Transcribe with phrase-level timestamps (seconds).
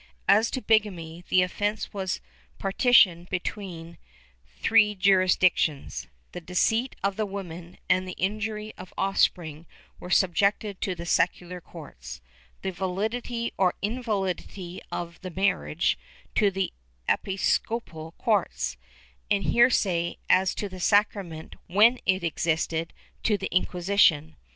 [0.27, 2.21] As to bigamy, the offence was
[2.57, 3.99] partitioned between
[4.57, 9.67] three juris dictions; the deceit of the woman and the injury of offspring
[9.99, 12.19] were subjected to the secular courts;
[12.63, 15.99] the validity or invalidity of the marriage,
[16.33, 16.73] to the
[17.07, 18.77] episcopal courts;
[19.29, 22.91] and heresy as to the sacrament, when it existed,
[23.21, 24.35] to the Inquisition.